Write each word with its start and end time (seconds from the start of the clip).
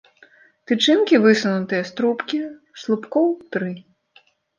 Тычынкі 0.69 1.19
высунутыя 1.25 1.81
з 1.89 1.93
трубкі, 1.99 2.39
слупкоў 2.85 3.27
тры. 3.57 3.71